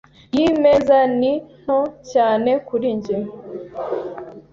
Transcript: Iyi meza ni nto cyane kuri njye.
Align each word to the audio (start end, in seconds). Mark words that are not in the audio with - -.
Iyi 0.37 0.49
meza 0.63 0.97
ni 1.19 1.31
nto 1.61 1.79
cyane 2.11 2.51
kuri 2.67 2.87
njye. 2.97 3.15